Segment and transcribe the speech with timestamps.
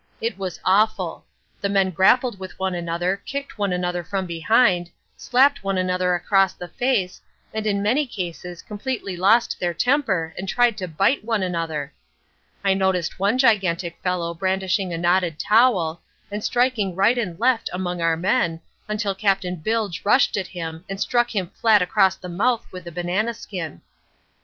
[0.19, 1.27] It was awful.
[1.61, 6.53] The men grappled with one another, kicked one another from behind, slapped one another across
[6.55, 7.21] the face,
[7.53, 11.93] and in many cases completely lost their temper and tried to bite one another.
[12.63, 18.01] I noticed one gigantic fellow brandishing a knotted towel, and striking right and left among
[18.01, 22.65] our men, until Captain Bilge rushed at him and struck him flat across the mouth
[22.71, 23.81] with a banana skin.